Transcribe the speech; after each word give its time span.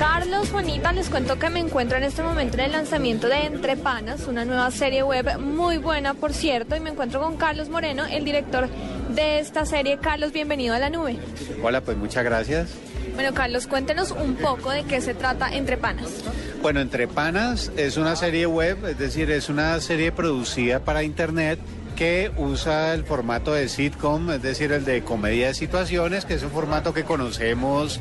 Carlos, 0.00 0.48
Juanita, 0.48 0.92
les 0.94 1.10
cuento 1.10 1.38
que 1.38 1.50
me 1.50 1.60
encuentro 1.60 1.98
en 1.98 2.04
este 2.04 2.22
momento 2.22 2.54
en 2.56 2.64
el 2.64 2.72
lanzamiento 2.72 3.28
de 3.28 3.44
Entre 3.44 3.76
Panas, 3.76 4.26
una 4.28 4.46
nueva 4.46 4.70
serie 4.70 5.02
web 5.02 5.38
muy 5.38 5.76
buena, 5.76 6.14
por 6.14 6.32
cierto, 6.32 6.74
y 6.74 6.80
me 6.80 6.88
encuentro 6.88 7.20
con 7.20 7.36
Carlos 7.36 7.68
Moreno, 7.68 8.06
el 8.06 8.24
director 8.24 8.70
de 9.14 9.40
esta 9.40 9.66
serie. 9.66 9.98
Carlos, 9.98 10.32
bienvenido 10.32 10.74
a 10.74 10.78
la 10.78 10.88
nube. 10.88 11.18
Hola, 11.62 11.82
pues 11.82 11.98
muchas 11.98 12.24
gracias. 12.24 12.70
Bueno, 13.14 13.34
Carlos, 13.34 13.66
cuéntenos 13.66 14.12
un 14.12 14.36
poco 14.36 14.70
de 14.70 14.84
qué 14.84 15.02
se 15.02 15.12
trata 15.12 15.54
Entre 15.54 15.76
Panas. 15.76 16.08
Bueno, 16.62 16.80
Entre 16.80 17.06
Panas 17.06 17.70
es 17.76 17.98
una 17.98 18.16
serie 18.16 18.46
web, 18.46 18.78
es 18.86 18.98
decir, 18.98 19.30
es 19.30 19.50
una 19.50 19.78
serie 19.80 20.12
producida 20.12 20.80
para 20.80 21.02
Internet 21.02 21.58
que 21.94 22.32
usa 22.38 22.94
el 22.94 23.04
formato 23.04 23.52
de 23.52 23.68
sitcom, 23.68 24.30
es 24.30 24.40
decir, 24.40 24.72
el 24.72 24.86
de 24.86 25.02
comedia 25.02 25.48
de 25.48 25.54
situaciones, 25.54 26.24
que 26.24 26.32
es 26.32 26.42
un 26.42 26.50
formato 26.50 26.94
que 26.94 27.04
conocemos 27.04 28.00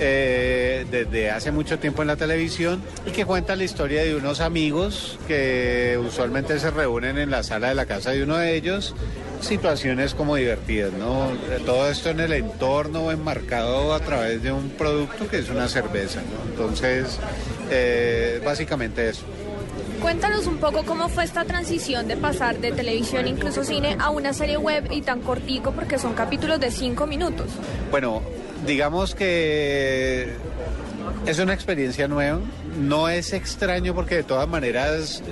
eh, 0.00 0.86
desde 0.90 1.30
hace 1.30 1.52
mucho 1.52 1.78
tiempo 1.78 2.02
en 2.02 2.08
la 2.08 2.16
televisión 2.16 2.82
y 3.06 3.10
que 3.10 3.24
cuenta 3.24 3.56
la 3.56 3.64
historia 3.64 4.02
de 4.02 4.16
unos 4.16 4.40
amigos 4.40 5.18
que 5.28 5.98
usualmente 6.04 6.58
se 6.58 6.70
reúnen 6.70 7.18
en 7.18 7.30
la 7.30 7.42
sala 7.42 7.68
de 7.68 7.74
la 7.74 7.86
casa 7.86 8.10
de 8.10 8.22
uno 8.22 8.36
de 8.36 8.54
ellos, 8.54 8.94
situaciones 9.40 10.14
como 10.14 10.36
divertidas, 10.36 10.92
¿no? 10.92 11.28
Todo 11.64 11.88
esto 11.88 12.10
en 12.10 12.20
el 12.20 12.32
entorno 12.32 13.10
enmarcado 13.10 13.94
a 13.94 14.00
través 14.00 14.42
de 14.42 14.52
un 14.52 14.70
producto 14.70 15.28
que 15.28 15.38
es 15.38 15.50
una 15.50 15.68
cerveza, 15.68 16.20
¿no? 16.22 16.50
Entonces, 16.50 17.18
eh, 17.70 18.40
básicamente 18.44 19.08
eso. 19.08 19.24
Cuéntanos 20.00 20.46
un 20.46 20.58
poco 20.58 20.84
cómo 20.84 21.08
fue 21.08 21.24
esta 21.24 21.44
transición 21.44 22.08
de 22.08 22.16
pasar 22.16 22.58
de 22.58 22.72
televisión, 22.72 23.26
incluso 23.26 23.64
cine, 23.64 23.96
a 23.98 24.10
una 24.10 24.32
serie 24.32 24.56
web 24.56 24.88
y 24.90 25.02
tan 25.02 25.20
cortico 25.20 25.72
porque 25.72 25.98
son 25.98 26.14
capítulos 26.14 26.60
de 26.60 26.70
cinco 26.70 27.06
minutos. 27.06 27.46
Bueno, 27.90 28.22
digamos 28.66 29.14
que 29.14 30.32
es 31.26 31.38
una 31.38 31.54
experiencia 31.54 32.08
nueva, 32.08 32.40
no 32.78 33.08
es 33.08 33.32
extraño 33.32 33.94
porque 33.94 34.16
de 34.16 34.22
todas 34.24 34.48
maneras, 34.48 35.22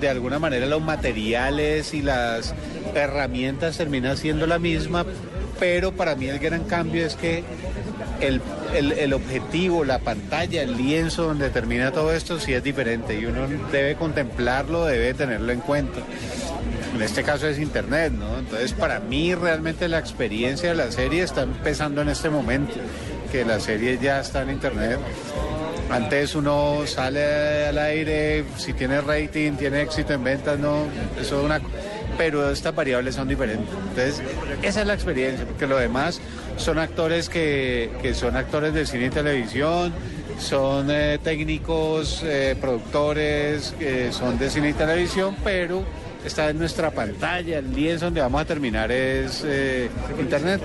de 0.00 0.08
alguna 0.08 0.38
manera 0.38 0.66
los 0.66 0.82
materiales 0.82 1.94
y 1.94 2.02
las 2.02 2.54
herramientas 2.94 3.76
terminan 3.76 4.16
siendo 4.16 4.46
la 4.46 4.58
misma, 4.58 5.04
pero 5.58 5.92
para 5.92 6.14
mí 6.14 6.26
el 6.26 6.38
gran 6.38 6.64
cambio 6.64 7.06
es 7.06 7.16
que 7.16 7.44
el, 8.20 8.40
el, 8.74 9.12
objetivo, 9.12 9.84
la 9.84 9.98
pantalla, 9.98 10.62
el 10.62 10.76
lienzo 10.76 11.24
donde 11.24 11.50
termina 11.50 11.90
todo 11.90 12.12
esto 12.12 12.38
sí 12.38 12.54
es 12.54 12.62
diferente 12.62 13.18
y 13.18 13.26
uno 13.26 13.46
debe 13.70 13.96
contemplarlo, 13.96 14.86
debe 14.86 15.12
tenerlo 15.14 15.52
en 15.52 15.60
cuenta. 15.60 16.00
En 16.94 17.00
este 17.00 17.22
caso 17.22 17.48
es 17.48 17.58
Internet, 17.58 18.12
¿no? 18.12 18.38
Entonces 18.38 18.72
para 18.72 19.00
mí 19.00 19.34
realmente 19.34 19.88
la 19.88 19.98
experiencia 19.98 20.70
de 20.70 20.74
la 20.74 20.90
serie 20.92 21.22
está 21.22 21.42
empezando 21.42 22.02
en 22.02 22.10
este 22.10 22.28
momento, 22.28 22.74
que 23.30 23.44
la 23.44 23.60
serie 23.60 23.98
ya 24.00 24.20
está 24.20 24.42
en 24.42 24.50
Internet. 24.50 24.98
Antes 25.90 26.34
uno 26.34 26.82
sale 26.86 27.66
al 27.66 27.78
aire, 27.78 28.44
si 28.56 28.72
tiene 28.72 29.00
rating, 29.00 29.52
tiene 29.52 29.82
éxito 29.82 30.12
en 30.12 30.24
ventas, 30.24 30.58
no, 30.58 30.84
eso 31.20 31.38
es 31.38 31.44
una 31.44 31.60
pero 32.16 32.50
estas 32.50 32.74
variables 32.74 33.14
son 33.14 33.28
diferentes. 33.28 33.68
Entonces, 33.68 34.22
esa 34.62 34.80
es 34.82 34.86
la 34.86 34.94
experiencia, 34.94 35.44
porque 35.46 35.66
lo 35.66 35.76
demás 35.76 36.20
son 36.56 36.78
actores 36.78 37.28
que, 37.28 38.12
son 38.14 38.36
actores 38.36 38.74
de 38.74 38.86
cine 38.86 39.06
y 39.06 39.10
televisión, 39.10 39.92
son 40.38 40.88
eh, 40.90 41.18
técnicos, 41.22 42.22
eh, 42.24 42.56
productores, 42.60 43.74
que 43.78 44.12
son 44.12 44.38
de 44.38 44.50
cine 44.50 44.70
y 44.70 44.72
televisión, 44.72 45.36
pero 45.42 45.82
está 46.24 46.50
en 46.50 46.58
nuestra 46.58 46.90
pantalla, 46.90 47.58
el 47.58 47.74
lienzo 47.74 48.06
donde 48.06 48.20
vamos 48.20 48.40
a 48.40 48.44
terminar 48.44 48.90
es 48.92 49.42
eh, 49.44 49.90
Internet. 50.18 50.60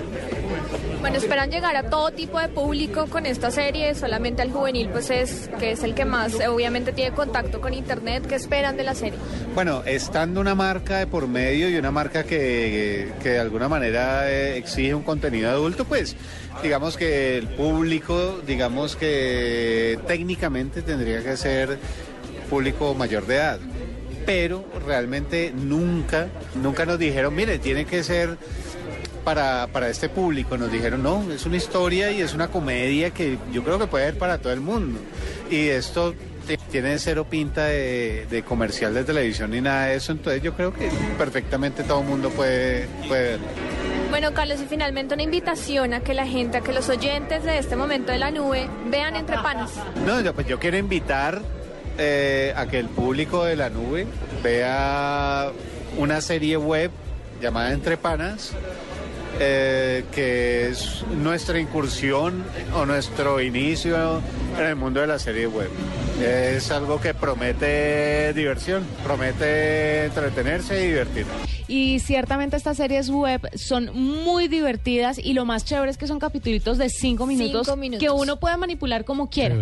Bueno, 1.00 1.16
esperan 1.16 1.50
llegar 1.50 1.76
a 1.76 1.88
todo 1.88 2.10
tipo 2.10 2.40
de 2.40 2.48
público 2.48 3.06
con 3.06 3.24
esta 3.24 3.52
serie, 3.52 3.94
solamente 3.94 4.42
al 4.42 4.50
juvenil, 4.50 4.88
pues 4.88 5.10
es 5.10 5.48
que 5.60 5.70
es 5.72 5.84
el 5.84 5.94
que 5.94 6.04
más 6.04 6.34
obviamente 6.48 6.92
tiene 6.92 7.14
contacto 7.14 7.60
con 7.60 7.72
internet. 7.72 8.26
¿Qué 8.26 8.34
esperan 8.34 8.76
de 8.76 8.82
la 8.82 8.94
serie? 8.94 9.18
Bueno, 9.54 9.82
estando 9.86 10.40
una 10.40 10.56
marca 10.56 10.98
de 10.98 11.06
por 11.06 11.28
medio 11.28 11.70
y 11.70 11.76
una 11.76 11.92
marca 11.92 12.24
que, 12.24 13.12
que 13.22 13.30
de 13.30 13.38
alguna 13.38 13.68
manera 13.68 14.28
eh, 14.28 14.56
exige 14.56 14.92
un 14.92 15.04
contenido 15.04 15.50
adulto, 15.50 15.84
pues 15.84 16.16
digamos 16.64 16.96
que 16.96 17.38
el 17.38 17.46
público, 17.46 18.40
digamos 18.44 18.96
que 18.96 20.00
técnicamente 20.08 20.82
tendría 20.82 21.22
que 21.22 21.36
ser 21.36 21.78
público 22.50 22.94
mayor 22.94 23.26
de 23.26 23.36
edad 23.36 23.60
pero 24.28 24.62
realmente 24.84 25.54
nunca, 25.56 26.28
nunca 26.62 26.84
nos 26.84 26.98
dijeron, 26.98 27.34
mire, 27.34 27.58
tiene 27.58 27.86
que 27.86 28.02
ser 28.02 28.36
para, 29.24 29.68
para 29.68 29.88
este 29.88 30.10
público. 30.10 30.58
Nos 30.58 30.70
dijeron, 30.70 31.02
no, 31.02 31.32
es 31.32 31.46
una 31.46 31.56
historia 31.56 32.10
y 32.10 32.20
es 32.20 32.34
una 32.34 32.48
comedia 32.48 33.08
que 33.08 33.38
yo 33.50 33.64
creo 33.64 33.78
que 33.78 33.86
puede 33.86 34.04
ser 34.04 34.18
para 34.18 34.36
todo 34.36 34.52
el 34.52 34.60
mundo. 34.60 35.00
Y 35.50 35.68
esto 35.68 36.14
tiene 36.70 36.98
cero 36.98 37.26
pinta 37.30 37.64
de, 37.64 38.44
comercial 38.46 38.92
de 38.92 39.04
televisión 39.04 39.50
ni 39.50 39.62
nada 39.62 39.86
de 39.86 39.94
eso, 39.94 40.12
entonces 40.12 40.42
yo 40.42 40.52
creo 40.52 40.74
que 40.74 40.90
perfectamente 41.16 41.82
todo 41.82 42.02
el 42.02 42.06
mundo 42.06 42.28
puede, 42.28 42.86
puede 43.08 43.30
verlo. 43.30 43.46
Bueno, 44.10 44.34
Carlos, 44.34 44.60
y 44.60 44.66
finalmente 44.66 45.14
una 45.14 45.22
invitación 45.22 45.94
a 45.94 46.00
que 46.00 46.12
la 46.12 46.26
gente, 46.26 46.58
a 46.58 46.60
que 46.60 46.74
los 46.74 46.90
oyentes 46.90 47.44
de 47.44 47.56
este 47.56 47.76
momento 47.76 48.12
de 48.12 48.18
la 48.18 48.30
nube 48.30 48.68
vean 48.90 49.16
Entre 49.16 49.36
Panas. 49.36 49.72
No, 50.04 50.20
yo, 50.20 50.34
pues 50.34 50.46
yo 50.46 50.58
quiero 50.58 50.76
invitar 50.76 51.40
eh, 51.98 52.52
a 52.56 52.66
que 52.66 52.78
el 52.78 52.88
público 52.88 53.44
de 53.44 53.56
la 53.56 53.70
nube 53.70 54.06
vea 54.42 55.50
una 55.96 56.20
serie 56.20 56.56
web 56.56 56.90
llamada 57.40 57.72
Entre 57.72 57.96
Panas 57.96 58.52
eh, 59.38 60.04
que 60.12 60.68
es 60.68 61.04
nuestra 61.22 61.60
incursión 61.60 62.44
o 62.74 62.86
nuestro 62.86 63.40
inicio 63.40 64.20
en 64.58 64.64
el 64.64 64.76
mundo 64.76 65.00
de 65.00 65.06
la 65.06 65.18
serie 65.18 65.46
web. 65.46 65.70
Es 66.20 66.70
algo 66.72 67.00
que 67.00 67.14
promete 67.14 68.32
diversión, 68.32 68.84
promete 69.04 70.06
entretenerse 70.06 70.84
y 70.84 70.88
divertirse. 70.88 71.30
Y 71.68 72.00
ciertamente 72.00 72.56
estas 72.56 72.78
series 72.78 73.10
web 73.10 73.42
son 73.54 73.90
muy 73.94 74.48
divertidas 74.48 75.18
y 75.18 75.34
lo 75.34 75.44
más 75.44 75.64
chévere 75.64 75.90
es 75.90 75.98
que 75.98 76.06
son 76.06 76.18
capítulos 76.18 76.78
de 76.78 76.88
cinco 76.88 77.26
minutos, 77.26 77.68
que 77.98 78.10
uno 78.10 78.40
puede 78.40 78.56
manipular 78.56 79.04
como 79.04 79.28
quiera. 79.28 79.54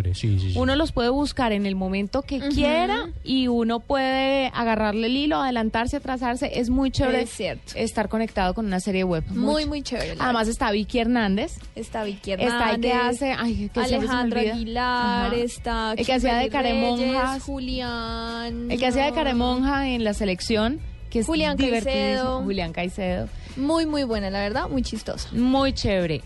Uno 0.54 0.76
los 0.76 0.92
puede 0.92 1.08
buscar 1.08 1.52
en 1.52 1.66
el 1.66 1.74
momento 1.74 2.22
que 2.22 2.38
quiera 2.38 3.10
y 3.24 3.48
uno 3.48 3.80
puede 3.80 4.52
agarrarle 4.54 5.08
el 5.08 5.16
hilo, 5.16 5.42
adelantarse, 5.42 5.96
atrasarse. 5.96 6.60
Es 6.60 6.70
muy 6.70 6.90
chévere 6.90 7.26
estar 7.74 8.08
conectado 8.08 8.54
con 8.54 8.66
una 8.66 8.78
serie 8.80 9.02
web. 9.02 9.24
Muy, 9.30 9.65
muy, 9.65 9.65
chévere. 9.82 10.16
Además 10.18 10.48
está 10.48 10.70
Vicky 10.70 10.98
Hernández. 10.98 11.58
Está 11.74 12.04
Vicky 12.04 12.32
Hernández. 12.32 12.54
Está 12.54 12.70
el 12.74 12.80
que 12.80 12.92
hace... 12.92 13.32
Ay, 13.32 13.70
Alejandro 13.74 14.40
Aguilar, 14.40 15.34
está... 15.34 15.94
El 15.96 16.06
que 16.06 16.12
hacía 16.12 16.36
de 16.36 16.48
Caremonja. 16.48 17.40
Julián. 17.40 18.70
El 18.70 18.78
que 18.78 18.86
hacía 18.86 19.04
de 19.04 19.12
Caremonja 19.12 19.88
en 19.88 20.04
la 20.04 20.14
selección 20.14 20.80
que 21.10 21.20
es 21.20 21.26
Julián 21.26 21.56
Caicedo. 21.56 22.42
Julián 22.42 22.72
Caicedo. 22.72 23.28
Muy, 23.56 23.86
muy 23.86 24.04
buena, 24.04 24.30
la 24.30 24.40
verdad, 24.40 24.68
muy 24.68 24.82
chistosa. 24.82 25.28
Muy 25.32 25.72
chévere. 25.72 26.22